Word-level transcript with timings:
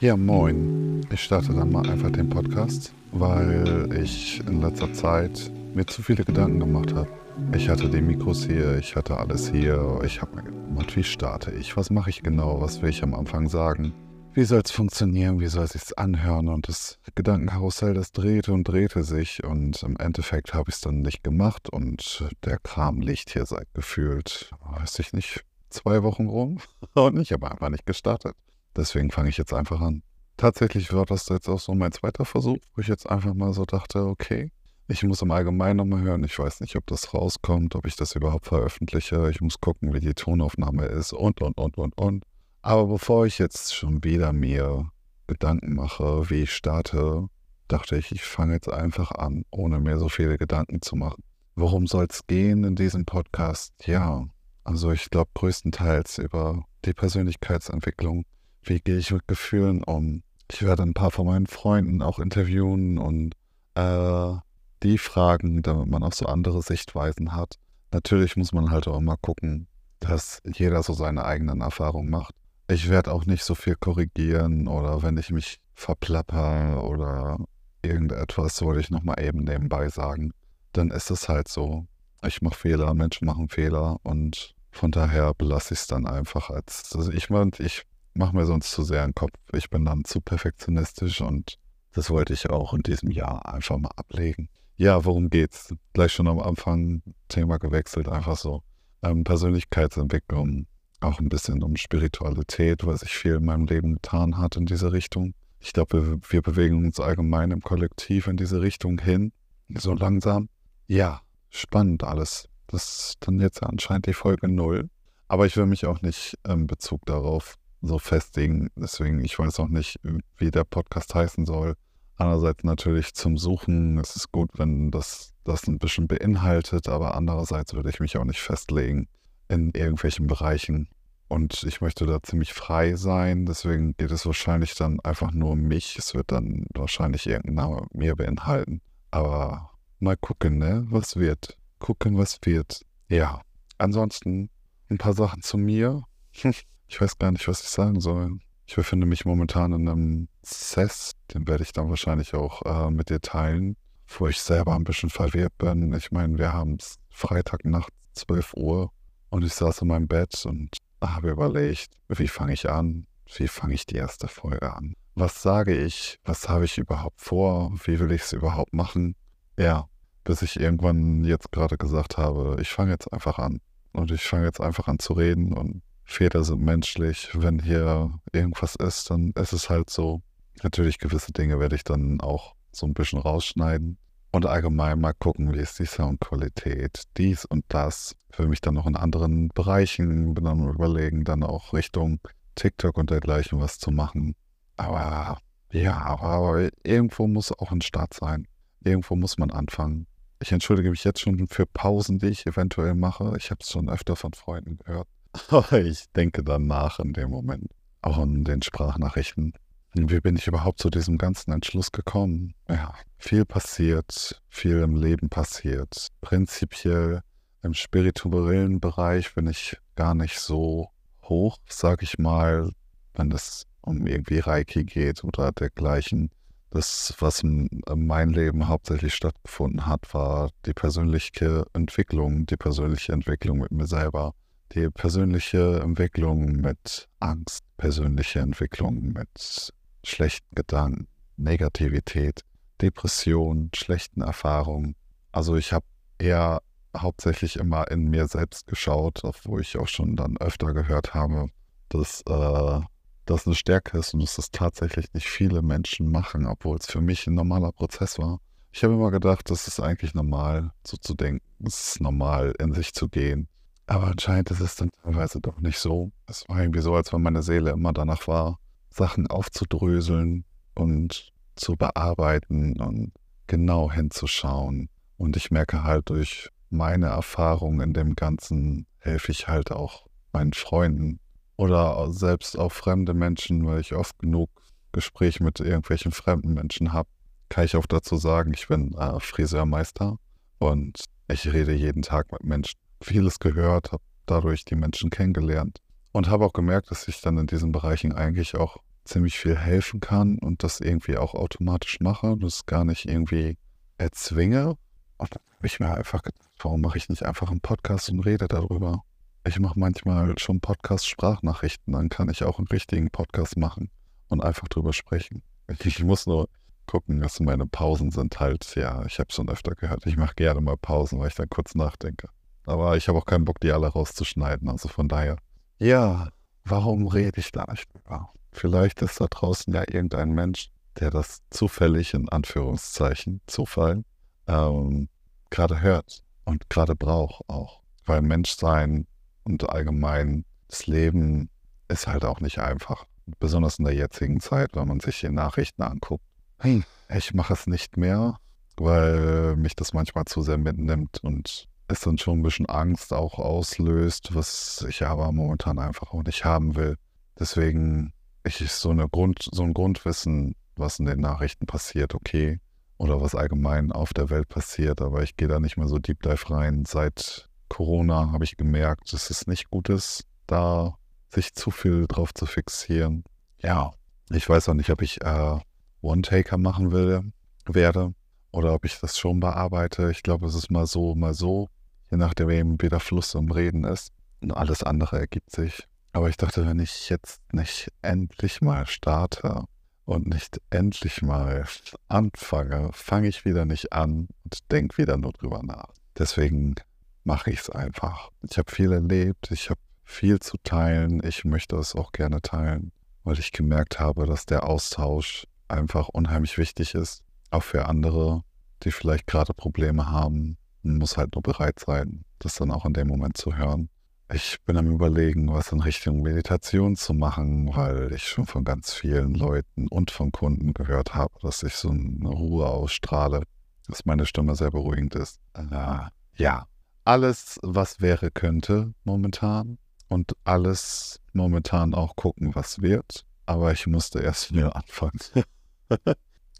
Ja, 0.00 0.16
moin. 0.16 1.04
Ich 1.10 1.24
starte 1.24 1.52
dann 1.52 1.72
mal 1.72 1.90
einfach 1.90 2.12
den 2.12 2.28
Podcast, 2.28 2.94
weil 3.10 3.92
ich 4.00 4.38
in 4.46 4.60
letzter 4.60 4.92
Zeit 4.92 5.50
mir 5.74 5.84
zu 5.86 6.04
viele 6.04 6.24
Gedanken 6.24 6.60
gemacht 6.60 6.94
habe. 6.94 7.08
Ich 7.52 7.68
hatte 7.68 7.90
die 7.90 8.00
Mikros 8.00 8.46
hier, 8.46 8.78
ich 8.78 8.94
hatte 8.94 9.16
alles 9.16 9.50
hier. 9.50 9.98
Ich 10.04 10.22
habe 10.22 10.36
mir 10.36 10.42
gedacht, 10.44 10.94
wie 10.94 11.02
starte 11.02 11.50
ich? 11.50 11.76
Was 11.76 11.90
mache 11.90 12.10
ich 12.10 12.22
genau? 12.22 12.60
Was 12.60 12.80
will 12.80 12.90
ich 12.90 13.02
am 13.02 13.12
Anfang 13.12 13.48
sagen? 13.48 13.92
Wie 14.34 14.44
soll 14.44 14.62
es 14.64 14.70
funktionieren? 14.70 15.40
Wie 15.40 15.48
soll 15.48 15.64
es 15.64 15.72
sich 15.72 15.98
anhören? 15.98 16.46
Und 16.46 16.68
das 16.68 17.00
Gedankenkarussell, 17.16 17.94
das 17.94 18.12
drehte 18.12 18.52
und 18.52 18.68
drehte 18.68 19.02
sich. 19.02 19.42
Und 19.42 19.82
im 19.82 19.96
Endeffekt 19.96 20.54
habe 20.54 20.70
ich 20.70 20.76
es 20.76 20.80
dann 20.80 21.02
nicht 21.02 21.24
gemacht. 21.24 21.68
Und 21.68 22.24
der 22.44 22.58
Kram 22.58 23.00
liegt 23.00 23.30
hier 23.30 23.46
seit 23.46 23.66
gefühlt, 23.74 24.52
weiß 24.60 25.00
ich 25.00 25.12
nicht, 25.12 25.44
zwei 25.70 26.04
Wochen 26.04 26.28
rum. 26.28 26.58
Und 26.94 27.18
ich 27.18 27.32
habe 27.32 27.50
einfach 27.50 27.68
nicht 27.68 27.84
gestartet. 27.84 28.36
Deswegen 28.76 29.10
fange 29.10 29.28
ich 29.28 29.36
jetzt 29.36 29.52
einfach 29.52 29.80
an. 29.80 30.02
Tatsächlich 30.36 30.92
war 30.92 31.04
das 31.04 31.28
jetzt 31.28 31.48
auch 31.48 31.58
so 31.58 31.74
mein 31.74 31.92
zweiter 31.92 32.24
Versuch, 32.24 32.58
wo 32.74 32.80
ich 32.80 32.88
jetzt 32.88 33.08
einfach 33.08 33.34
mal 33.34 33.52
so 33.52 33.64
dachte, 33.64 34.06
okay, 34.06 34.52
ich 34.86 35.02
muss 35.02 35.20
im 35.20 35.30
Allgemeinen 35.30 35.76
nochmal 35.76 36.00
hören. 36.00 36.24
Ich 36.24 36.38
weiß 36.38 36.60
nicht, 36.60 36.76
ob 36.76 36.86
das 36.86 37.12
rauskommt, 37.12 37.74
ob 37.74 37.86
ich 37.86 37.96
das 37.96 38.14
überhaupt 38.14 38.46
veröffentliche. 38.46 39.30
Ich 39.30 39.40
muss 39.40 39.60
gucken, 39.60 39.92
wie 39.92 40.00
die 40.00 40.14
Tonaufnahme 40.14 40.86
ist 40.86 41.12
und, 41.12 41.42
und, 41.42 41.58
und, 41.58 41.76
und, 41.76 41.98
und. 41.98 42.24
Aber 42.62 42.86
bevor 42.86 43.26
ich 43.26 43.38
jetzt 43.38 43.74
schon 43.74 44.02
wieder 44.02 44.32
mir 44.32 44.88
Gedanken 45.26 45.74
mache, 45.74 46.30
wie 46.30 46.42
ich 46.42 46.52
starte, 46.52 47.26
dachte 47.68 47.96
ich, 47.96 48.12
ich 48.12 48.22
fange 48.22 48.54
jetzt 48.54 48.70
einfach 48.70 49.12
an, 49.12 49.44
ohne 49.50 49.78
mir 49.78 49.98
so 49.98 50.08
viele 50.08 50.38
Gedanken 50.38 50.80
zu 50.80 50.96
machen. 50.96 51.22
Worum 51.54 51.86
soll 51.86 52.06
es 52.08 52.26
gehen 52.26 52.64
in 52.64 52.74
diesem 52.74 53.04
Podcast? 53.04 53.74
Ja, 53.84 54.26
also 54.64 54.90
ich 54.90 55.10
glaube 55.10 55.30
größtenteils 55.34 56.18
über 56.18 56.64
die 56.84 56.94
Persönlichkeitsentwicklung. 56.94 58.24
Wie 58.68 58.80
gehe 58.80 58.98
ich 58.98 59.10
mit 59.12 59.26
Gefühlen 59.26 59.82
um? 59.82 60.22
Ich 60.52 60.62
werde 60.62 60.82
ein 60.82 60.92
paar 60.92 61.10
von 61.10 61.24
meinen 61.24 61.46
Freunden 61.46 62.02
auch 62.02 62.18
interviewen 62.18 62.98
und 62.98 63.32
äh, 63.74 64.34
die 64.82 64.98
fragen, 64.98 65.62
damit 65.62 65.88
man 65.88 66.02
auch 66.02 66.12
so 66.12 66.26
andere 66.26 66.60
Sichtweisen 66.60 67.34
hat. 67.34 67.54
Natürlich 67.92 68.36
muss 68.36 68.52
man 68.52 68.70
halt 68.70 68.86
auch 68.86 68.98
immer 68.98 69.16
gucken, 69.16 69.68
dass 70.00 70.42
jeder 70.44 70.82
so 70.82 70.92
seine 70.92 71.24
eigenen 71.24 71.62
Erfahrungen 71.62 72.10
macht. 72.10 72.34
Ich 72.68 72.90
werde 72.90 73.10
auch 73.10 73.24
nicht 73.24 73.42
so 73.42 73.54
viel 73.54 73.74
korrigieren 73.74 74.68
oder 74.68 75.02
wenn 75.02 75.16
ich 75.16 75.30
mich 75.30 75.60
verplapper 75.74 76.84
oder 76.84 77.38
irgendetwas, 77.80 78.60
wollte 78.60 78.80
ich 78.80 78.90
nochmal 78.90 79.24
eben 79.24 79.44
nebenbei 79.44 79.88
sagen, 79.88 80.32
dann 80.74 80.90
ist 80.90 81.10
es 81.10 81.30
halt 81.30 81.48
so. 81.48 81.86
Ich 82.22 82.42
mache 82.42 82.56
Fehler, 82.56 82.92
Menschen 82.92 83.24
machen 83.24 83.48
Fehler 83.48 83.96
und 84.02 84.54
von 84.70 84.90
daher 84.90 85.32
belasse 85.32 85.72
ich 85.72 85.80
es 85.80 85.86
dann 85.86 86.06
einfach 86.06 86.50
als. 86.50 86.94
Also 86.94 87.10
ich 87.10 87.30
meine, 87.30 87.52
ich 87.58 87.86
mache 88.18 88.36
mir 88.36 88.44
sonst 88.44 88.72
zu 88.72 88.82
sehr 88.82 89.02
einen 89.02 89.14
Kopf. 89.14 89.32
Ich 89.52 89.70
bin 89.70 89.84
dann 89.84 90.04
zu 90.04 90.20
perfektionistisch 90.20 91.20
und 91.20 91.58
das 91.92 92.10
wollte 92.10 92.34
ich 92.34 92.50
auch 92.50 92.74
in 92.74 92.82
diesem 92.82 93.10
Jahr 93.10 93.52
einfach 93.52 93.78
mal 93.78 93.90
ablegen. 93.96 94.50
Ja, 94.76 95.04
worum 95.04 95.30
geht's? 95.30 95.74
Gleich 95.92 96.12
schon 96.12 96.28
am 96.28 96.38
Anfang 96.38 97.02
Thema 97.28 97.58
gewechselt, 97.58 98.08
einfach 98.08 98.36
so. 98.36 98.62
Ähm, 99.02 99.24
Persönlichkeitsentwicklung, 99.24 100.66
auch 101.00 101.18
ein 101.20 101.28
bisschen 101.28 101.62
um 101.62 101.76
Spiritualität, 101.76 102.84
weil 102.84 102.96
sich 102.98 103.10
viel 103.10 103.36
in 103.36 103.44
meinem 103.44 103.66
Leben 103.66 103.94
getan 103.94 104.36
hat 104.36 104.56
in 104.56 104.66
diese 104.66 104.92
Richtung. 104.92 105.34
Ich 105.60 105.72
glaube, 105.72 106.06
wir, 106.06 106.20
wir 106.28 106.42
bewegen 106.42 106.84
uns 106.84 107.00
allgemein 107.00 107.50
im 107.50 107.62
Kollektiv 107.62 108.26
in 108.26 108.36
diese 108.36 108.60
Richtung 108.60 109.00
hin, 109.00 109.32
so 109.74 109.94
langsam. 109.94 110.48
Ja, 110.86 111.22
spannend 111.50 112.04
alles. 112.04 112.48
Das 112.66 112.82
ist 112.82 113.16
dann 113.20 113.40
jetzt 113.40 113.62
anscheinend 113.62 114.06
die 114.06 114.12
Folge 114.12 114.48
null. 114.48 114.90
Aber 115.28 115.46
ich 115.46 115.56
will 115.56 115.66
mich 115.66 115.86
auch 115.86 116.02
nicht 116.02 116.38
in 116.46 116.66
Bezug 116.66 117.04
darauf 117.06 117.56
so 117.80 117.98
festigen. 117.98 118.68
Deswegen, 118.76 119.24
ich 119.24 119.38
weiß 119.38 119.60
auch 119.60 119.68
nicht, 119.68 119.98
wie 120.36 120.50
der 120.50 120.64
Podcast 120.64 121.14
heißen 121.14 121.46
soll. 121.46 121.74
Einerseits 122.16 122.64
natürlich 122.64 123.14
zum 123.14 123.36
Suchen. 123.36 123.98
Es 123.98 124.16
ist 124.16 124.32
gut, 124.32 124.50
wenn 124.54 124.90
das, 124.90 125.34
das 125.44 125.66
ein 125.68 125.78
bisschen 125.78 126.08
beinhaltet, 126.08 126.88
aber 126.88 127.14
andererseits 127.14 127.74
würde 127.74 127.90
ich 127.90 128.00
mich 128.00 128.16
auch 128.16 128.24
nicht 128.24 128.40
festlegen 128.40 129.08
in 129.48 129.70
irgendwelchen 129.70 130.26
Bereichen. 130.26 130.88
Und 131.28 131.62
ich 131.64 131.80
möchte 131.80 132.06
da 132.06 132.22
ziemlich 132.22 132.54
frei 132.54 132.96
sein, 132.96 133.44
deswegen 133.44 133.94
geht 133.98 134.10
es 134.10 134.24
wahrscheinlich 134.24 134.74
dann 134.74 134.98
einfach 135.00 135.30
nur 135.30 135.50
um 135.50 135.60
mich. 135.60 135.98
Es 135.98 136.14
wird 136.14 136.32
dann 136.32 136.66
wahrscheinlich 136.74 137.26
irgendein 137.26 137.54
Name 137.54 137.86
mir 137.92 138.16
beinhalten. 138.16 138.80
Aber 139.10 139.70
mal 139.98 140.16
gucken, 140.16 140.58
ne? 140.58 140.86
Was 140.88 141.16
wird? 141.16 141.56
Gucken, 141.78 142.16
was 142.16 142.38
wird. 142.44 142.82
Ja. 143.08 143.42
Ansonsten 143.76 144.50
ein 144.88 144.98
paar 144.98 145.12
Sachen 145.12 145.42
zu 145.42 145.58
mir. 145.58 146.02
Ich 146.88 147.00
weiß 147.00 147.18
gar 147.18 147.30
nicht, 147.30 147.46
was 147.48 147.62
ich 147.62 147.68
sagen 147.68 148.00
soll. 148.00 148.38
Ich 148.66 148.74
befinde 148.74 149.06
mich 149.06 149.24
momentan 149.24 149.72
in 149.72 149.88
einem 149.88 150.28
Cess, 150.44 151.12
den 151.32 151.46
werde 151.46 151.62
ich 151.62 151.72
dann 151.72 151.88
wahrscheinlich 151.88 152.34
auch 152.34 152.62
äh, 152.64 152.90
mit 152.90 153.10
dir 153.10 153.20
teilen, 153.20 153.76
wo 154.08 154.26
ich 154.26 154.40
selber 154.40 154.74
ein 154.74 154.84
bisschen 154.84 155.10
verwirrt 155.10 155.56
bin. 155.58 155.92
Ich 155.94 156.10
meine, 156.10 156.38
wir 156.38 156.52
haben 156.52 156.76
es 156.78 156.96
Freitagnacht 157.10 157.92
12 158.14 158.54
Uhr 158.54 158.90
und 159.30 159.44
ich 159.44 159.54
saß 159.54 159.82
in 159.82 159.88
meinem 159.88 160.08
Bett 160.08 160.44
und 160.44 160.76
habe 161.02 161.30
überlegt, 161.30 161.94
wie 162.08 162.28
fange 162.28 162.52
ich 162.52 162.68
an? 162.68 163.06
Wie 163.36 163.48
fange 163.48 163.74
ich 163.74 163.86
die 163.86 163.96
erste 163.96 164.28
Folge 164.28 164.74
an? 164.74 164.94
Was 165.14 165.42
sage 165.42 165.76
ich? 165.76 166.18
Was 166.24 166.48
habe 166.48 166.64
ich 166.64 166.78
überhaupt 166.78 167.20
vor? 167.20 167.72
Wie 167.84 167.98
will 168.00 168.12
ich 168.12 168.22
es 168.22 168.32
überhaupt 168.32 168.72
machen? 168.72 169.14
Ja, 169.58 169.88
bis 170.24 170.42
ich 170.42 170.58
irgendwann 170.58 171.24
jetzt 171.24 171.52
gerade 171.52 171.76
gesagt 171.76 172.18
habe, 172.18 172.56
ich 172.60 172.70
fange 172.70 172.92
jetzt 172.92 173.12
einfach 173.12 173.38
an. 173.38 173.60
Und 173.92 174.10
ich 174.10 174.22
fange 174.22 174.44
jetzt 174.44 174.60
einfach 174.60 174.88
an 174.88 174.98
zu 174.98 175.14
reden 175.14 175.52
und 175.52 175.82
Väter 176.08 176.42
sind 176.42 176.62
menschlich. 176.62 177.28
Wenn 177.34 177.62
hier 177.62 178.18
irgendwas 178.32 178.74
ist, 178.76 179.10
dann 179.10 179.32
ist 179.32 179.52
es 179.52 179.68
halt 179.68 179.90
so. 179.90 180.22
Natürlich 180.62 180.98
gewisse 180.98 181.32
Dinge 181.32 181.60
werde 181.60 181.76
ich 181.76 181.84
dann 181.84 182.20
auch 182.20 182.54
so 182.72 182.86
ein 182.86 182.94
bisschen 182.94 183.18
rausschneiden. 183.20 183.98
Und 184.32 184.46
allgemein 184.46 185.00
mal 185.00 185.12
gucken, 185.12 185.54
wie 185.54 185.58
ist 185.58 185.78
die 185.78 185.86
Soundqualität, 185.86 187.04
dies 187.16 187.44
und 187.44 187.64
das. 187.68 188.16
Für 188.30 188.46
mich 188.46 188.60
dann 188.60 188.74
noch 188.74 188.86
in 188.86 188.96
anderen 188.96 189.48
Bereichen, 189.48 190.34
bin 190.34 190.44
dann 190.44 190.68
überlegen, 190.68 191.24
dann 191.24 191.42
auch 191.42 191.72
Richtung 191.72 192.20
TikTok 192.54 192.96
und 192.98 193.10
dergleichen 193.10 193.60
was 193.60 193.78
zu 193.78 193.90
machen. 193.90 194.34
Aber 194.76 195.38
ja, 195.70 195.94
aber 195.94 196.68
irgendwo 196.84 197.26
muss 197.26 197.52
auch 197.52 197.70
ein 197.70 197.82
Start 197.82 198.14
sein. 198.14 198.46
Irgendwo 198.82 199.14
muss 199.14 199.38
man 199.38 199.50
anfangen. 199.50 200.06
Ich 200.40 200.52
entschuldige 200.52 200.90
mich 200.90 201.04
jetzt 201.04 201.20
schon 201.20 201.48
für 201.48 201.66
Pausen, 201.66 202.18
die 202.18 202.28
ich 202.28 202.46
eventuell 202.46 202.94
mache. 202.94 203.34
Ich 203.38 203.50
habe 203.50 203.60
es 203.62 203.70
schon 203.70 203.90
öfter 203.90 204.16
von 204.16 204.32
Freunden 204.32 204.78
gehört. 204.78 205.08
Ich 205.72 206.10
denke 206.12 206.42
dann 206.42 206.66
nach 206.66 206.98
in 206.98 207.12
dem 207.12 207.30
Moment. 207.30 207.70
Auch 208.02 208.22
in 208.22 208.44
den 208.44 208.62
Sprachnachrichten. 208.62 209.52
Wie 209.94 210.20
bin 210.20 210.36
ich 210.36 210.46
überhaupt 210.46 210.80
zu 210.80 210.90
diesem 210.90 211.18
ganzen 211.18 211.50
Entschluss 211.52 211.90
gekommen? 211.90 212.54
Ja, 212.68 212.94
viel 213.16 213.44
passiert, 213.44 214.40
viel 214.48 214.80
im 214.80 214.96
Leben 214.96 215.28
passiert. 215.28 216.08
Prinzipiell 216.20 217.22
im 217.62 217.74
spirituellen 217.74 218.80
Bereich 218.80 219.34
bin 219.34 219.48
ich 219.48 219.76
gar 219.96 220.14
nicht 220.14 220.38
so 220.38 220.88
hoch, 221.24 221.56
sag 221.68 222.02
ich 222.02 222.18
mal, 222.18 222.70
wenn 223.14 223.32
es 223.32 223.66
um 223.80 224.06
irgendwie 224.06 224.38
Reiki 224.38 224.84
geht 224.84 225.24
oder 225.24 225.52
dergleichen. 225.52 226.30
Das, 226.70 227.14
was 227.18 227.42
in 227.42 227.68
meinem 227.94 228.32
Leben 228.32 228.68
hauptsächlich 228.68 229.14
stattgefunden 229.14 229.86
hat, 229.86 230.12
war 230.12 230.50
die 230.66 230.74
persönliche 230.74 231.64
Entwicklung, 231.72 232.44
die 232.44 232.58
persönliche 232.58 233.12
Entwicklung 233.12 233.58
mit 233.58 233.72
mir 233.72 233.86
selber 233.86 234.34
die 234.72 234.90
persönliche 234.90 235.80
Entwicklung 235.80 236.52
mit 236.52 237.08
Angst, 237.20 237.64
persönliche 237.76 238.40
Entwicklung 238.40 239.12
mit 239.12 239.72
schlechten 240.04 240.54
Gedanken, 240.54 241.08
Negativität, 241.36 242.42
Depression, 242.80 243.70
schlechten 243.74 244.22
Erfahrungen. 244.22 244.94
Also 245.32 245.56
ich 245.56 245.72
habe 245.72 245.86
eher 246.18 246.62
hauptsächlich 246.96 247.56
immer 247.56 247.90
in 247.90 248.08
mir 248.08 248.26
selbst 248.28 248.66
geschaut, 248.66 249.22
wo 249.44 249.58
ich 249.58 249.78
auch 249.78 249.88
schon 249.88 250.16
dann 250.16 250.36
öfter 250.38 250.72
gehört 250.74 251.14
habe, 251.14 251.48
dass 251.88 252.22
äh, 252.22 252.80
das 253.26 253.46
eine 253.46 253.54
Stärke 253.54 253.98
ist 253.98 254.14
und 254.14 254.20
dass 254.20 254.36
das 254.36 254.50
tatsächlich 254.50 255.12
nicht 255.12 255.28
viele 255.28 255.62
Menschen 255.62 256.10
machen, 256.10 256.46
obwohl 256.46 256.78
es 256.78 256.86
für 256.86 257.00
mich 257.00 257.26
ein 257.26 257.34
normaler 257.34 257.72
Prozess 257.72 258.18
war. 258.18 258.40
Ich 258.72 258.84
habe 258.84 258.94
immer 258.94 259.10
gedacht, 259.10 259.50
das 259.50 259.66
ist 259.66 259.80
eigentlich 259.80 260.14
normal, 260.14 260.72
so 260.86 260.96
zu 260.96 261.14
denken. 261.14 261.44
Es 261.64 261.94
ist 261.94 262.00
normal, 262.00 262.54
in 262.58 262.72
sich 262.74 262.92
zu 262.92 263.08
gehen. 263.08 263.48
Aber 263.88 264.08
anscheinend 264.08 264.50
ist 264.50 264.60
es 264.60 264.76
dann 264.76 264.90
teilweise 265.02 265.40
doch 265.40 265.60
nicht 265.60 265.78
so. 265.78 266.12
Es 266.26 266.46
war 266.46 266.60
irgendwie 266.60 266.82
so, 266.82 266.94
als 266.94 267.10
wenn 267.12 267.22
meine 267.22 267.42
Seele 267.42 267.70
immer 267.70 267.94
danach 267.94 268.28
war, 268.28 268.58
Sachen 268.90 269.26
aufzudröseln 269.26 270.44
und 270.74 271.32
zu 271.56 271.74
bearbeiten 271.74 272.78
und 272.80 273.12
genau 273.46 273.90
hinzuschauen. 273.90 274.90
Und 275.16 275.38
ich 275.38 275.50
merke 275.50 275.84
halt 275.84 276.10
durch 276.10 276.50
meine 276.68 277.06
Erfahrung 277.06 277.80
in 277.80 277.94
dem 277.94 278.14
Ganzen 278.14 278.86
helfe 278.98 279.32
ich 279.32 279.48
halt 279.48 279.72
auch 279.72 280.06
meinen 280.34 280.52
Freunden 280.52 281.18
oder 281.56 282.12
selbst 282.12 282.58
auch 282.58 282.72
fremde 282.72 283.14
Menschen, 283.14 283.66
weil 283.66 283.80
ich 283.80 283.94
oft 283.94 284.18
genug 284.18 284.50
Gespräche 284.92 285.42
mit 285.42 285.60
irgendwelchen 285.60 286.12
fremden 286.12 286.52
Menschen 286.52 286.92
habe, 286.92 287.08
kann 287.48 287.64
ich 287.64 287.74
auch 287.74 287.86
dazu 287.86 288.16
sagen, 288.16 288.52
ich 288.52 288.68
bin 288.68 288.92
äh, 288.98 289.18
Friseurmeister 289.18 290.18
und 290.58 291.04
ich 291.26 291.50
rede 291.50 291.72
jeden 291.72 292.02
Tag 292.02 292.30
mit 292.32 292.44
Menschen 292.44 292.78
vieles 293.00 293.38
gehört, 293.38 293.92
habe 293.92 294.02
dadurch 294.26 294.64
die 294.64 294.76
Menschen 294.76 295.10
kennengelernt 295.10 295.80
und 296.12 296.28
habe 296.28 296.44
auch 296.44 296.52
gemerkt, 296.52 296.90
dass 296.90 297.08
ich 297.08 297.20
dann 297.20 297.38
in 297.38 297.46
diesen 297.46 297.72
Bereichen 297.72 298.12
eigentlich 298.12 298.56
auch 298.56 298.78
ziemlich 299.04 299.38
viel 299.38 299.56
helfen 299.56 300.00
kann 300.00 300.38
und 300.38 300.62
das 300.62 300.80
irgendwie 300.80 301.16
auch 301.16 301.34
automatisch 301.34 302.00
mache 302.00 302.32
und 302.32 302.44
es 302.44 302.66
gar 302.66 302.84
nicht 302.84 303.06
irgendwie 303.06 303.56
erzwinge. 303.96 304.76
Und 305.16 305.34
dann 305.34 305.42
habe 305.56 305.66
ich 305.66 305.80
mir 305.80 305.92
einfach 305.92 306.22
gedacht, 306.22 306.48
warum 306.58 306.80
mache 306.82 306.98
ich 306.98 307.08
nicht 307.08 307.24
einfach 307.24 307.50
einen 307.50 307.60
Podcast 307.60 308.10
und 308.10 308.20
rede 308.20 308.48
darüber? 308.48 309.02
Ich 309.46 309.58
mache 309.58 309.78
manchmal 309.78 310.38
schon 310.38 310.60
Podcast-Sprachnachrichten, 310.60 311.94
dann 311.94 312.08
kann 312.10 312.28
ich 312.28 312.44
auch 312.44 312.58
einen 312.58 312.68
richtigen 312.68 313.10
Podcast 313.10 313.56
machen 313.56 313.90
und 314.28 314.42
einfach 314.42 314.68
drüber 314.68 314.92
sprechen. 314.92 315.42
Ich 315.82 316.02
muss 316.04 316.26
nur 316.26 316.48
gucken, 316.86 317.20
dass 317.20 317.40
meine 317.40 317.66
Pausen 317.66 318.10
sind 318.10 318.40
halt, 318.40 318.74
ja, 318.74 319.04
ich 319.06 319.18
habe 319.18 319.28
es 319.28 319.36
schon 319.36 319.48
öfter 319.48 319.74
gehört, 319.74 320.06
ich 320.06 320.16
mache 320.16 320.34
gerne 320.34 320.60
mal 320.60 320.76
Pausen, 320.76 321.18
weil 321.18 321.28
ich 321.28 321.34
dann 321.34 321.48
kurz 321.48 321.74
nachdenke. 321.74 322.28
Aber 322.68 322.98
ich 322.98 323.08
habe 323.08 323.18
auch 323.18 323.24
keinen 323.24 323.46
Bock, 323.46 323.60
die 323.60 323.72
alle 323.72 323.86
rauszuschneiden, 323.86 324.68
also 324.68 324.88
von 324.88 325.08
daher. 325.08 325.38
Ja, 325.78 326.28
warum 326.64 327.06
rede 327.06 327.40
ich 327.40 327.50
da 327.50 327.64
nicht 327.70 327.88
drüber? 327.94 328.28
Vielleicht 328.52 329.00
ist 329.00 329.20
da 329.20 329.26
draußen 329.26 329.72
ja 329.72 329.84
irgendein 329.88 330.32
Mensch, 330.32 330.70
der 331.00 331.10
das 331.10 331.40
zufällig, 331.48 332.12
in 332.12 332.28
Anführungszeichen, 332.28 333.40
Zufall, 333.46 334.04
ähm, 334.46 335.08
gerade 335.48 335.80
hört 335.80 336.22
und 336.44 336.68
gerade 336.68 336.94
braucht 336.94 337.42
auch. 337.48 337.80
Weil 338.04 338.20
Menschsein 338.20 339.06
und 339.44 339.68
allgemein 339.70 340.44
das 340.68 340.86
Leben 340.86 341.48
ist 341.88 342.06
halt 342.06 342.26
auch 342.26 342.40
nicht 342.40 342.58
einfach. 342.58 343.06
Besonders 343.38 343.78
in 343.78 343.86
der 343.86 343.94
jetzigen 343.94 344.40
Zeit, 344.40 344.70
wenn 344.74 344.88
man 344.88 345.00
sich 345.00 345.20
die 345.20 345.30
Nachrichten 345.30 345.82
anguckt. 345.82 346.24
Hey, 346.58 346.82
ich 347.14 347.32
mache 347.32 347.54
es 347.54 347.66
nicht 347.66 347.96
mehr, 347.96 348.36
weil 348.76 349.56
mich 349.56 349.74
das 349.74 349.94
manchmal 349.94 350.26
zu 350.26 350.42
sehr 350.42 350.58
mitnimmt 350.58 351.20
und 351.22 351.67
es 351.88 352.00
dann 352.00 352.18
schon 352.18 352.40
ein 352.40 352.42
bisschen 352.42 352.66
Angst 352.66 353.12
auch 353.12 353.38
auslöst, 353.38 354.34
was 354.34 354.84
ich 354.88 355.04
aber 355.04 355.32
momentan 355.32 355.78
einfach 355.78 356.12
auch 356.12 356.22
nicht 356.22 356.44
haben 356.44 356.76
will. 356.76 356.96
Deswegen 357.38 358.12
ich 358.44 358.72
so, 358.72 358.90
eine 358.90 359.08
Grund, 359.08 359.48
so 359.50 359.62
ein 359.62 359.74
Grundwissen, 359.74 360.54
was 360.76 360.98
in 360.98 361.06
den 361.06 361.20
Nachrichten 361.20 361.66
passiert, 361.66 362.14
okay. 362.14 362.60
Oder 362.96 363.20
was 363.20 363.34
allgemein 363.34 363.92
auf 363.92 364.12
der 364.12 364.30
Welt 364.30 364.48
passiert, 364.48 365.00
aber 365.00 365.22
ich 365.22 365.36
gehe 365.36 365.48
da 365.48 365.60
nicht 365.60 365.76
mehr 365.76 365.86
so 365.86 365.98
deep 365.98 366.22
dive 366.22 366.50
rein. 366.50 366.84
Seit 366.84 367.48
Corona 367.68 368.32
habe 368.32 368.44
ich 368.44 368.56
gemerkt, 368.56 369.12
dass 369.12 369.30
es 369.30 369.46
nicht 369.46 369.70
gut 369.70 369.88
ist, 369.88 370.24
da 370.46 370.96
sich 371.32 371.54
zu 371.54 371.70
viel 371.70 372.06
drauf 372.08 372.34
zu 372.34 372.46
fixieren. 372.46 373.22
Ja, 373.62 373.92
ich 374.30 374.48
weiß 374.48 374.68
auch 374.68 374.74
nicht, 374.74 374.90
ob 374.90 375.02
ich 375.02 375.20
äh, 375.22 375.58
One-Taker 376.00 376.58
machen 376.58 376.90
will, 376.90 377.32
werde 377.66 378.14
oder 378.50 378.74
ob 378.74 378.84
ich 378.84 378.98
das 378.98 379.18
schon 379.18 379.40
bearbeite. 379.40 380.10
Ich 380.10 380.22
glaube, 380.22 380.46
es 380.46 380.54
ist 380.54 380.70
mal 380.70 380.86
so, 380.86 381.14
mal 381.14 381.34
so, 381.34 381.68
je 382.10 382.16
nachdem, 382.16 382.80
wie 382.80 382.88
der 382.88 383.00
Fluss 383.00 383.34
im 383.34 383.50
Reden 383.50 383.84
ist. 383.84 384.12
Und 384.40 384.52
alles 384.52 384.82
andere 384.82 385.18
ergibt 385.18 385.50
sich. 385.50 385.86
Aber 386.12 386.28
ich 386.28 386.36
dachte, 386.36 386.66
wenn 386.66 386.78
ich 386.78 387.08
jetzt 387.08 387.40
nicht 387.52 387.92
endlich 388.02 388.60
mal 388.60 388.86
starte 388.86 389.64
und 390.04 390.26
nicht 390.26 390.60
endlich 390.70 391.22
mal 391.22 391.66
anfange, 392.08 392.90
fange 392.92 393.28
ich 393.28 393.44
wieder 393.44 393.64
nicht 393.64 393.92
an 393.92 394.28
und 394.44 394.70
denke 394.70 394.98
wieder 394.98 395.16
nur 395.16 395.32
drüber 395.32 395.62
nach. 395.62 395.92
Deswegen 396.16 396.76
mache 397.24 397.50
ich 397.50 397.60
es 397.60 397.70
einfach. 397.70 398.30
Ich 398.48 398.58
habe 398.58 398.70
viel 398.70 398.92
erlebt, 398.92 399.50
ich 399.50 399.70
habe 399.70 399.80
viel 400.04 400.40
zu 400.40 400.56
teilen. 400.64 401.22
Ich 401.22 401.44
möchte 401.44 401.76
es 401.76 401.94
auch 401.94 402.12
gerne 402.12 402.40
teilen, 402.40 402.92
weil 403.24 403.38
ich 403.38 403.52
gemerkt 403.52 404.00
habe, 404.00 404.26
dass 404.26 404.46
der 404.46 404.64
Austausch 404.64 405.46
einfach 405.68 406.08
unheimlich 406.08 406.56
wichtig 406.56 406.94
ist. 406.94 407.22
Auch 407.50 407.62
für 407.62 407.86
andere, 407.86 408.42
die 408.82 408.90
vielleicht 408.90 409.26
gerade 409.26 409.52
Probleme 409.52 410.10
haben. 410.10 410.56
Man 410.88 410.96
muss 410.96 411.18
halt 411.18 411.34
nur 411.34 411.42
bereit 411.42 411.78
sein, 411.80 412.24
das 412.38 412.54
dann 412.54 412.70
auch 412.70 412.86
in 412.86 412.94
dem 412.94 413.08
Moment 413.08 413.36
zu 413.36 413.54
hören. 413.54 413.90
Ich 414.32 414.56
bin 414.64 414.78
am 414.78 414.90
Überlegen, 414.90 415.52
was 415.52 415.70
in 415.70 415.80
Richtung 415.80 416.22
Meditation 416.22 416.96
zu 416.96 417.12
machen, 417.12 417.74
weil 417.76 418.10
ich 418.14 418.26
schon 418.26 418.46
von 418.46 418.64
ganz 418.64 418.94
vielen 418.94 419.34
Leuten 419.34 419.86
und 419.88 420.10
von 420.10 420.32
Kunden 420.32 420.72
gehört 420.72 421.14
habe, 421.14 421.34
dass 421.42 421.62
ich 421.62 421.74
so 421.74 421.90
eine 421.90 422.30
Ruhe 422.30 422.66
ausstrahle, 422.66 423.42
dass 423.86 424.06
meine 424.06 424.24
Stimme 424.24 424.54
sehr 424.54 424.70
beruhigend 424.70 425.14
ist. 425.14 425.40
Äh, 425.52 426.06
ja, 426.36 426.66
alles, 427.04 427.58
was 427.62 428.00
wäre, 428.00 428.30
könnte 428.30 428.94
momentan 429.04 429.76
und 430.08 430.32
alles 430.44 431.20
momentan 431.34 431.92
auch 431.92 432.16
gucken, 432.16 432.54
was 432.54 432.80
wird. 432.80 433.26
Aber 433.44 433.72
ich 433.72 433.86
musste 433.86 434.20
erst 434.20 434.52
wieder 434.54 434.74
anfangen. 434.74 435.20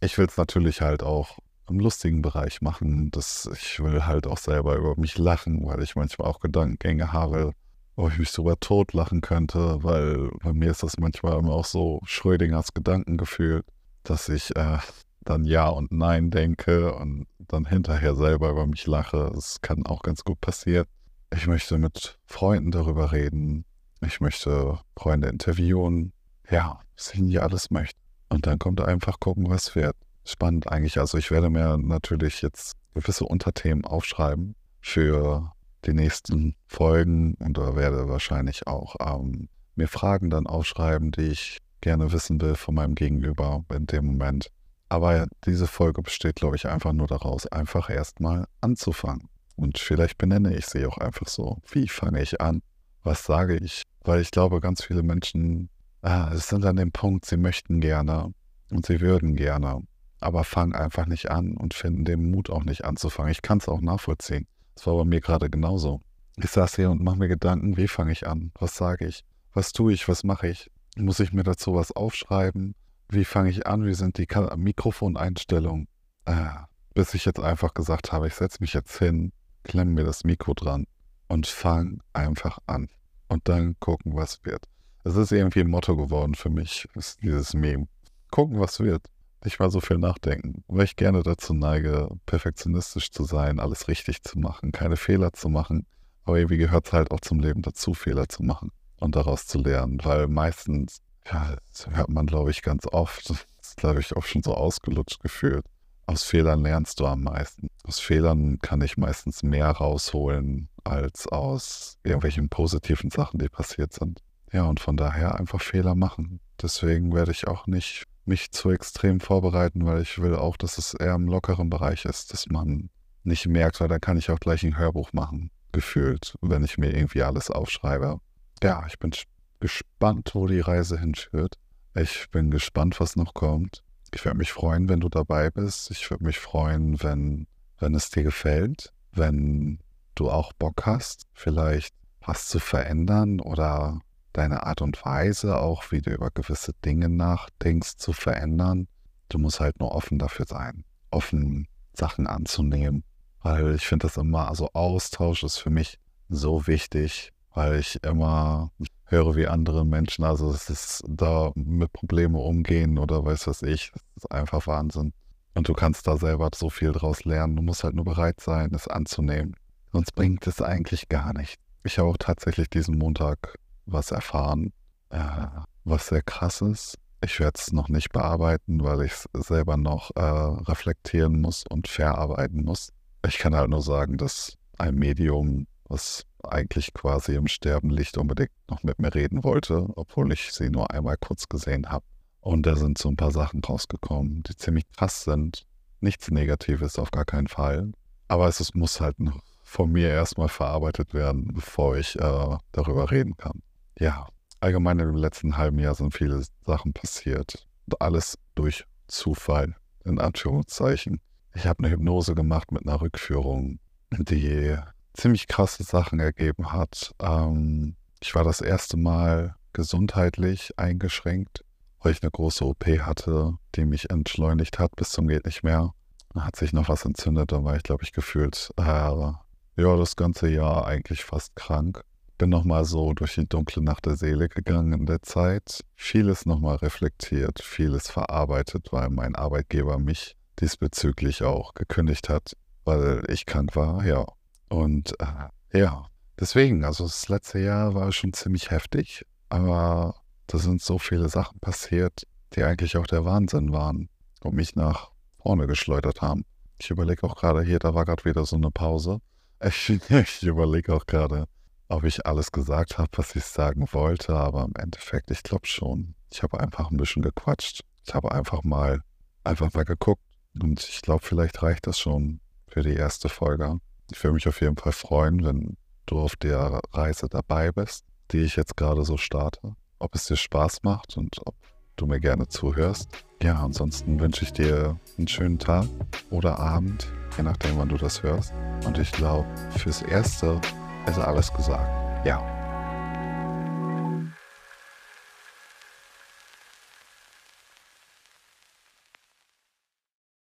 ich 0.01 0.19
will 0.19 0.27
es 0.27 0.37
natürlich 0.37 0.83
halt 0.83 1.03
auch 1.03 1.39
im 1.71 1.81
lustigen 1.81 2.23
Bereich 2.23 2.61
machen. 2.61 3.11
Das, 3.11 3.49
ich 3.53 3.81
will 3.81 4.07
halt 4.07 4.27
auch 4.27 4.39
selber 4.39 4.77
über 4.77 4.95
mich 4.97 5.19
lachen, 5.19 5.67
weil 5.67 5.83
ich 5.83 5.97
manchmal 5.97 6.29
auch 6.29 6.41
Gedankengänge 6.41 7.13
habe, 7.13 7.53
wo 7.97 8.09
ich 8.09 8.19
mich 8.19 8.31
sogar 8.31 8.59
totlachen 8.61 9.21
könnte, 9.21 9.83
weil 9.83 10.31
bei 10.43 10.53
mir 10.53 10.71
ist 10.71 10.83
das 10.83 10.99
manchmal 10.99 11.39
immer 11.39 11.53
auch 11.53 11.65
so 11.65 12.01
Schrödingers 12.05 12.75
Gedankengefühl, 12.75 13.65
dass 14.05 14.29
ich 14.29 14.55
äh, 14.57 14.79
dann 15.21 15.45
Ja 15.45 15.69
und 15.69 15.93
Nein 15.93 16.31
denke 16.31 16.95
und 16.95 17.27
dann 17.39 17.67
hinterher 17.67 18.15
selber 18.15 18.51
über 18.51 18.67
mich 18.67 18.87
lache. 18.87 19.31
Das 19.35 19.61
kann 19.61 19.85
auch 19.85 20.03
ganz 20.03 20.25
gut 20.25 20.41
passieren. 20.41 20.87
Ich 21.35 21.47
möchte 21.47 21.77
mit 21.77 22.19
Freunden 22.25 22.71
darüber 22.71 23.13
reden. 23.13 23.65
Ich 24.01 24.21
möchte 24.21 24.79
Freunde 24.97 25.29
interviewen. 25.29 26.13
Ja, 26.51 26.81
was 26.97 27.13
ich 27.13 27.21
nicht 27.21 27.41
alles 27.43 27.71
möchte. 27.71 27.99
Und 28.31 28.47
dann 28.47 28.59
kommt 28.59 28.81
einfach 28.81 29.21
gucken, 29.21 29.51
was 29.51 29.75
wird 29.75 29.97
spannend 30.29 30.71
eigentlich. 30.71 30.99
Also 30.99 31.19
ich 31.19 31.31
werde 31.31 31.51
mir 31.51 31.79
natürlich 31.79 32.43
jetzt 32.43 32.75
gewisse 32.95 33.25
Unterthemen 33.25 33.85
aufschreiben 33.85 34.55
für 34.81 35.53
die 35.85 35.95
nächsten 35.95 36.55
Folgen 36.67 37.35
und 37.35 37.57
da 37.57 37.77
werde 37.77 38.09
wahrscheinlich 38.09 38.67
auch 38.67 38.97
ähm, 39.01 39.49
mir 39.77 39.89
Fragen 39.89 40.31
dann 40.31 40.47
aufschreiben, 40.47 41.13
die 41.13 41.29
ich 41.29 41.59
gerne 41.81 42.13
wissen 42.13 42.41
will 42.41 42.57
von 42.57 42.75
meinem 42.75 42.95
Gegenüber 42.95 43.65
in 43.73 43.87
dem 43.87 44.07
Moment. 44.07 44.49
Aber 44.89 45.27
diese 45.45 45.67
Folge 45.67 46.03
besteht, 46.03 46.37
glaube 46.37 46.57
ich, 46.57 46.67
einfach 46.67 46.93
nur 46.93 47.07
daraus, 47.07 47.47
einfach 47.47 47.91
erstmal 47.91 48.47
anzufangen. 48.61 49.29
Und 49.55 49.79
vielleicht 49.79 50.19
benenne 50.19 50.57
ich 50.57 50.67
sie 50.67 50.87
auch 50.87 50.99
einfach 50.99 51.29
so. 51.29 51.59
Wie 51.71 51.89
fange 51.89 52.23
ich 52.23 52.41
an? 52.41 52.63
Was 53.03 53.25
sage 53.25 53.57
ich? 53.57 53.83
Weil 54.03 54.21
ich 54.21 54.31
glaube, 54.31 54.61
ganz 54.61 54.83
viele 54.83 55.03
Menschen 55.03 55.69
ah, 56.03 56.35
sind 56.35 56.65
an 56.65 56.77
dem 56.77 56.91
Punkt, 56.91 57.27
sie 57.27 57.37
möchten 57.37 57.81
gerne 57.81 58.33
und 58.71 58.87
sie 58.87 59.01
würden 59.01 59.37
gerne 59.37 59.83
aber 60.21 60.45
fangen 60.45 60.75
einfach 60.75 61.07
nicht 61.07 61.31
an 61.31 61.57
und 61.57 61.75
finden 61.75 62.05
den 62.05 62.31
Mut 62.31 62.51
auch 62.51 62.65
nicht 62.65 62.85
anzufangen. 62.85 63.31
Ich 63.31 63.43
kann 63.43 63.59
es 63.59 63.69
auch 63.69 63.81
nachvollziehen. 63.81 64.47
Das 64.75 64.87
war 64.87 64.97
bei 64.97 65.05
mir 65.05 65.21
gerade 65.21 65.51
genauso. 65.51 66.01
Ich 66.37 66.51
saß 66.51 66.77
hier 66.77 66.91
und 66.91 67.03
mache 67.03 67.19
mir 67.19 67.29
Gedanken, 67.29 67.77
wie 67.77 67.89
fange 67.89 68.13
ich 68.13 68.27
an? 68.27 68.53
Was 68.59 68.77
sage 68.77 69.07
ich? 69.07 69.25
Was 69.53 69.73
tue 69.73 69.93
ich? 69.93 70.09
Was 70.09 70.25
mache 70.25 70.49
ich? 70.49 70.71
Muss 70.97 71.21
ich 71.21 71.33
mir 71.33 71.43
dazu 71.43 71.75
was 71.75 71.93
aufschreiben? 71.93 72.75
Wie 73.09 73.25
fange 73.25 73.51
ich 73.51 73.67
an? 73.67 73.85
Wie 73.85 73.95
sind 73.95 74.19
die 74.19 74.29
Mikrofoneinstellungen? 74.57 75.89
Ah, 76.27 76.67
bis 76.95 77.15
ich 77.15 77.25
jetzt 77.25 77.41
einfach 77.41 77.75
gesagt 77.75 78.13
habe, 78.13 78.29
ich 78.29 78.35
setze 78.35 78.59
mich 78.61 78.75
jetzt 78.75 78.99
hin, 78.99 79.33
klemme 79.65 79.93
mir 79.93 80.05
das 80.05 80.25
Mikro 80.25 80.55
dran 80.55 80.87
und 81.29 81.47
fange 81.47 81.99
einfach 82.13 82.59
an. 82.67 82.89
Und 83.29 83.49
dann 83.49 83.77
gucken, 83.81 84.15
was 84.15 84.45
wird. 84.45 84.65
Es 85.05 85.17
ist 85.17 85.33
irgendwie 85.33 85.61
ein 85.61 85.71
Motto 85.71 85.97
geworden 85.97 86.35
für 86.35 86.51
mich, 86.51 86.89
ist 86.95 87.23
dieses 87.23 87.55
Meme. 87.55 87.89
Gucken, 88.31 88.61
was 88.61 88.81
wird 88.81 89.09
nicht 89.45 89.61
mal 89.61 89.71
so 89.71 89.81
viel 89.81 89.99
nachdenken, 89.99 90.65
weil 90.69 90.85
ich 90.85 90.97
gerne 90.97 91.23
dazu 91.23 91.55
neige, 91.55 92.09
perfektionistisch 92.27 93.11
zu 93.11 93.25
sein, 93.25 93.61
alles 93.61 93.89
richtig 93.89 94.23
zu 94.23 94.39
machen, 94.39 94.73
keine 94.73 94.97
Fehler 94.97 95.33
zu 95.33 95.49
machen. 95.49 95.87
Aber 96.25 96.37
irgendwie 96.37 96.59
gehört 96.59 96.87
es 96.87 96.93
halt 96.93 97.11
auch 97.11 97.21
zum 97.21 97.41
Leben 97.41 97.63
dazu, 97.63 97.95
Fehler 97.95 98.29
zu 98.29 98.43
machen 98.43 98.71
und 99.01 99.17
daraus 99.17 99.47
zu 99.47 99.59
lernen, 99.59 99.99
weil 100.03 100.29
meistens, 100.29 100.99
ja, 101.31 101.57
das 101.71 101.89
hört 101.91 102.11
man, 102.11 102.27
glaube 102.27 102.51
ich, 102.51 102.63
ganz 102.63 102.87
oft, 102.87 103.31
das 103.31 103.47
ist, 103.61 103.77
glaube 103.77 104.01
ich, 104.01 104.17
auch 104.17 104.25
schon 104.25 104.43
so 104.43 104.55
ausgelutscht 104.55 105.21
gefühlt. 105.21 105.65
Aus 106.07 106.23
Fehlern 106.23 106.63
lernst 106.63 107.01
du 107.01 107.07
am 107.07 107.23
meisten. 107.25 107.69
Aus 107.85 108.01
Fehlern 108.01 108.59
kann 108.61 108.81
ich 108.81 108.97
meistens 108.97 109.43
mehr 109.43 109.69
rausholen 109.71 110.71
als 110.83 111.27
aus 111.27 111.99
irgendwelchen 112.03 112.49
positiven 112.49 113.11
Sachen, 113.11 113.39
die 113.39 113.51
passiert 113.51 113.93
sind. 113.93 114.23
Ja, 114.51 114.65
und 114.65 114.81
von 114.81 114.97
daher 114.97 115.35
einfach 115.35 115.61
Fehler 115.61 115.95
machen. 115.95 116.41
Deswegen 116.63 117.15
werde 117.15 117.33
ich 117.33 117.47
auch 117.47 117.67
nicht 117.67 118.05
mich 118.29 118.53
zu 118.53 118.71
extrem 118.71 119.21
vorbereiten, 119.21 119.87
weil 119.87 120.03
ich 120.03 120.21
will 120.21 120.35
auch, 120.35 120.57
dass 120.57 120.79
es 120.79 120.95
eher 120.95 121.15
im 121.15 121.27
lockeren 121.27 121.71
Bereich 121.71 122.05
ist, 122.05 122.33
dass 122.33 122.47
man 122.47 122.91
nicht 123.25 123.47
merkt, 123.47 123.81
weil 123.81 123.89
dann 123.89 124.01
kann 124.01 124.17
ich 124.17 124.31
auch 124.31 124.41
gleich 124.41 124.63
ein 124.63 124.79
Hörbuch 124.79 125.13
machen, 125.13 125.51
gefühlt, 125.73 126.37
wenn 126.41 126.65
ich 126.65 126.79
mir 126.79 126.95
irgendwie 126.95 127.23
alles 127.23 127.51
aufschreibe. 127.51 128.21
Ja, 128.63 128.85
ich 128.87 128.99
bin 128.99 129.13
gespannt, 129.61 130.31
wo 130.35 130.47
die 130.47 130.61
Reise 130.61 130.99
hinführt. 130.99 131.57
Ich 131.95 132.31
bin 132.31 132.51
gespannt, 132.51 133.01
was 133.01 133.17
noch 133.17 133.35
kommt. 133.35 133.83
Ich 134.15 134.25
würde 134.25 134.39
mich 134.39 134.53
freuen, 134.53 134.89
wenn 134.89 135.01
du 135.01 135.09
dabei 135.09 135.51
bist. 135.51 135.91
Ich 135.91 136.11
würde 136.11 136.25
mich 136.25 136.39
freuen, 136.39 137.03
wenn, 137.03 137.47
wenn 137.79 137.95
es 137.95 138.11
dir 138.11 138.23
gefällt, 138.23 138.93
wenn 139.13 139.81
du 140.15 140.31
auch 140.31 140.53
Bock 140.53 140.87
hast, 140.87 141.27
vielleicht 141.33 141.95
was 142.21 142.47
zu 142.49 142.59
verändern 142.59 143.41
oder 143.41 144.01
deine 144.39 144.65
Art 144.65 144.83
und 144.83 145.05
Weise, 145.05 145.59
auch 145.59 145.91
wie 145.91 146.01
du 146.01 146.11
über 146.11 146.31
gewisse 146.31 146.73
Dinge 146.85 147.09
nachdenkst, 147.09 147.97
zu 147.97 148.13
verändern. 148.13 148.89
Du 149.29 149.39
musst 149.39 149.61
halt 149.61 149.79
nur 149.81 149.93
offen 149.93 150.19
dafür 150.19 150.47
sein, 150.47 150.85
offen 151.11 151.67
Sachen 151.93 152.27
anzunehmen. 152.27 153.05
Weil 153.43 153.75
ich 153.75 153.87
finde 153.87 154.07
das 154.07 154.17
immer, 154.17 154.49
also 154.49 154.71
Austausch 154.73 155.43
ist 155.43 155.59
für 155.59 155.71
mich 155.71 155.99
so 156.29 156.67
wichtig, 156.67 157.33
weil 157.55 157.81
ich 157.81 158.03
immer, 158.05 158.71
höre, 159.07 159.37
wie 159.37 159.47
andere 159.47 159.87
Menschen, 159.87 160.25
also 160.25 160.51
es 160.51 160.69
ist 160.69 161.03
da 161.09 161.51
mit 161.55 161.93
Problemen 161.93 162.37
umgehen 162.37 162.99
oder 162.99 163.25
weiß 163.25 163.47
was 163.47 163.63
ich, 163.63 163.91
das 163.93 164.03
ist 164.25 164.33
einfach 164.33 164.67
Wahnsinn. 164.67 165.13
Und 165.55 165.69
du 165.69 165.73
kannst 165.73 166.07
da 166.07 166.17
selber 166.17 166.51
so 166.55 166.71
viel 166.71 166.93
draus 166.93 167.25
lernen. 167.25 167.57
Du 167.57 167.63
musst 167.63 167.83
halt 167.83 167.95
nur 167.95 168.05
bereit 168.05 168.39
sein, 168.41 168.73
es 168.75 168.87
anzunehmen. 168.87 169.57
Sonst 169.93 170.15
bringt 170.15 170.47
es 170.47 170.63
eigentlich 170.63 171.09
gar 171.09 171.33
nicht. 171.33 171.59
Ich 171.83 171.99
habe 171.99 172.09
auch 172.11 172.17
tatsächlich 172.19 172.69
diesen 172.71 172.99
Montag 172.99 173.57
was 173.91 174.11
erfahren, 174.11 174.73
äh, 175.11 175.47
was 175.85 176.09
sehr 176.09 176.23
krass 176.23 176.61
ist. 176.61 176.97
Ich 177.21 177.41
werde 177.41 177.59
es 177.59 177.73
noch 177.73 177.89
nicht 177.89 178.13
bearbeiten, 178.13 178.85
weil 178.85 179.03
ich 179.03 179.13
es 179.13 179.47
selber 179.47 179.77
noch 179.77 180.11
äh, 180.15 180.21
reflektieren 180.21 181.41
muss 181.41 181.65
und 181.69 181.89
verarbeiten 181.89 182.65
muss. 182.65 182.91
Ich 183.27 183.39
kann 183.39 183.57
halt 183.57 183.71
nur 183.71 183.83
sagen, 183.83 184.17
dass 184.17 184.55
ein 184.79 184.95
Medium, 184.95 185.67
was 185.89 186.25
eigentlich 186.45 186.95
quasi 186.95 187.35
im 187.35 187.49
Sterben 187.49 187.91
Licht 187.91 188.17
unbedingt 188.19 188.53
noch 188.71 188.85
mit 188.85 189.01
mir 189.01 189.13
reden 189.13 189.43
wollte, 189.43 189.89
obwohl 189.97 190.33
ich 190.33 190.53
sie 190.53 190.71
nur 190.71 190.93
einmal 190.93 191.17
kurz 191.17 191.49
gesehen 191.49 191.91
habe. 191.91 192.05
Und 192.41 192.67
da 192.67 192.77
sind 192.77 192.99
so 192.99 193.09
ein 193.09 193.17
paar 193.17 193.33
Sachen 193.33 193.63
rausgekommen, 193.65 194.45
die 194.45 194.57
ziemlich 194.57 194.85
krass 194.97 195.25
sind. 195.25 195.67
Nichts 196.01 196.31
Negatives 196.31 196.99
auf 196.99 197.11
gar 197.11 197.25
keinen 197.25 197.49
Fall. 197.49 197.93
Aber 198.29 198.47
es 198.47 198.61
ist, 198.61 198.77
muss 198.77 199.01
halt 199.01 199.19
noch 199.19 199.41
von 199.65 199.91
mir 199.91 200.09
erstmal 200.09 200.49
verarbeitet 200.49 201.13
werden, 201.13 201.53
bevor 201.53 201.97
ich 201.97 202.17
äh, 202.17 202.57
darüber 202.73 203.11
reden 203.11 203.37
kann. 203.37 203.61
Ja, 203.99 204.29
allgemein 204.61 204.99
im 205.01 205.17
letzten 205.17 205.57
halben 205.57 205.79
Jahr 205.79 205.95
sind 205.95 206.15
viele 206.15 206.43
Sachen 206.65 206.93
passiert. 206.93 207.67
Alles 207.99 208.39
durch 208.55 208.85
Zufall, 209.09 209.75
in 210.05 210.21
Anführungszeichen. 210.21 211.21
Ich 211.55 211.67
habe 211.67 211.83
eine 211.83 211.93
Hypnose 211.93 212.35
gemacht 212.35 212.71
mit 212.71 212.87
einer 212.87 213.01
Rückführung, 213.01 213.81
die 214.13 214.77
ziemlich 215.15 215.49
krasse 215.49 215.83
Sachen 215.83 216.21
ergeben 216.21 216.73
hat. 216.73 217.13
Ähm, 217.21 217.97
ich 218.21 218.35
war 218.35 218.45
das 218.45 218.61
erste 218.61 218.97
Mal 218.97 219.57
gesundheitlich 219.73 220.79
eingeschränkt, 220.79 221.65
weil 222.01 222.13
ich 222.13 222.23
eine 222.23 222.31
große 222.31 222.65
OP 222.65 222.87
hatte, 222.87 223.55
die 223.75 223.85
mich 223.85 224.11
entschleunigt 224.11 224.79
hat 224.79 224.95
bis 224.97 225.11
zum 225.11 225.27
geht 225.27 225.47
nicht 225.47 225.65
mehr. 225.65 225.93
Da 226.35 226.45
hat 226.45 226.57
sich 226.57 226.73
noch 226.73 226.89
was 226.89 227.05
entzündet, 227.05 227.51
da 227.51 227.65
war 227.65 227.75
ich, 227.75 227.83
glaube 227.83 228.05
ich, 228.05 228.13
gefühlt, 228.13 228.73
äh, 228.77 228.83
ja, 228.83 229.97
das 229.97 230.15
ganze 230.15 230.49
Jahr 230.49 230.87
eigentlich 230.87 231.25
fast 231.25 231.57
krank. 231.57 232.05
Bin 232.39 232.51
nochmal 232.51 232.85
so 232.85 233.15
durch 233.15 233.35
die 233.35 233.49
dunkle 233.49 233.83
Nacht 233.83 234.07
der 234.07 234.17
Seele 234.17 234.49
gegangen 234.49 234.93
in 234.93 235.07
der 235.07 235.23
Zeit. 235.23 235.85
Vieles 235.97 236.47
nochmal 236.47 236.77
reflektiert, 236.77 237.61
vieles 237.61 238.09
verarbeitet, 238.09 238.93
weil 238.93 239.11
mein 239.11 239.35
Arbeitgeber 239.35 239.99
mich 239.99 240.37
diesbezüglich 240.61 241.43
auch 241.43 241.75
gekündigt 241.75 242.29
hat, 242.29 242.57
weil 242.85 243.25
ich 243.29 243.45
krank 243.45 243.75
war, 243.75 244.05
ja. 244.05 244.25
Und 244.69 245.15
äh, 245.21 245.79
ja, 245.79 246.07
deswegen, 246.39 246.85
also 246.85 247.05
das 247.05 247.29
letzte 247.29 247.59
Jahr 247.59 247.95
war 247.95 248.13
schon 248.13 248.33
ziemlich 248.33 248.71
heftig, 248.71 249.25
aber 249.49 250.15
da 250.47 250.59
sind 250.59 250.81
so 250.81 250.99
viele 250.99 251.29
Sachen 251.29 251.59
passiert, 251.59 252.23
die 252.55 252.63
eigentlich 252.63 252.97
auch 252.97 253.07
der 253.07 253.25
Wahnsinn 253.25 253.73
waren 253.73 254.09
und 254.43 254.55
mich 254.55 254.77
nach 254.77 255.11
vorne 255.43 255.67
geschleudert 255.67 256.23
haben. 256.23 256.45
Ich 256.79 256.91
überlege 256.91 257.25
auch 257.25 257.35
gerade 257.35 257.63
hier, 257.63 257.81
da 257.81 257.95
war 257.95 258.05
gerade 258.05 258.25
wieder 258.25 258.45
so 258.47 258.55
eine 258.55 258.71
Pause. 258.71 259.21
Ich, 259.61 259.91
ich 260.11 260.43
überlege 260.45 260.95
auch 260.95 261.07
gerade, 261.07 261.47
ob 261.89 262.05
ich 262.05 262.27
alles 262.27 262.53
gesagt 262.53 262.99
habe, 262.99 263.11
was 263.17 263.35
ich 263.35 263.45
sagen 263.45 263.87
wollte, 263.93 264.35
aber 264.35 264.65
im 264.65 264.75
Endeffekt, 264.77 265.31
ich 265.31 265.43
glaube 265.43 265.67
schon. 265.67 266.15
Ich 266.31 266.43
habe 266.43 266.61
einfach 266.61 266.91
ein 266.91 266.99
bisschen 266.99 267.23
gequatscht. 267.23 267.83
Ich 268.07 268.15
habe 268.15 268.33
einfach 268.33 268.63
mal, 268.63 269.01
einfach 269.45 269.73
mal 269.73 269.85
geguckt 269.85 270.23
und 270.61 270.81
ich 270.81 271.03
glaube, 271.03 271.25
vielleicht 271.25 271.63
reicht 271.63 271.87
das 271.87 271.99
schon 271.99 272.41
für 272.69 272.83
die 272.83 272.95
erste 272.95 273.29
Folge. 273.29 273.79
Ich 274.11 274.23
würde 274.23 274.35
mich 274.35 274.49
auf 274.49 274.61
jeden 274.61 274.77
Fall 274.77 274.93
freuen, 274.93 275.45
wenn 275.45 275.77
du 276.07 276.21
auf 276.21 276.37
der 276.37 276.81
Reise 276.93 277.29
dabei 277.29 277.73
bist, 277.73 278.05
die 278.31 278.39
ich 278.39 278.57
jetzt 278.57 278.77
gerade 278.77 279.05
so 279.05 279.17
starte. 279.17 279.75
Ob 279.99 280.15
es 280.15 280.27
dir 280.27 280.37
Spaß 280.37 280.83
macht 280.83 281.17
und 281.17 281.41
ob 281.47 281.55
du 281.97 282.07
mir 282.07 282.21
gerne 282.21 282.49
zuhörst. 282.49 283.09
Ja, 283.43 283.63
ansonsten 283.63 284.21
wünsche 284.21 284.45
ich 284.45 284.53
dir 284.53 284.99
einen 285.17 285.29
schönen 285.29 285.59
Tag 285.59 285.87
oder 286.31 286.59
Abend, 286.59 287.11
je 287.37 287.43
nachdem, 287.43 287.79
wann 287.79 287.89
du 287.89 287.97
das 287.97 288.23
hörst. 288.23 288.53
Und 288.85 288.99
ich 288.99 289.11
glaube, 289.13 289.47
fürs 289.77 290.03
Erste 290.03 290.61
ist 291.09 291.19
alles 291.19 291.53
gesagt. 291.53 291.89
Ja. 292.25 292.58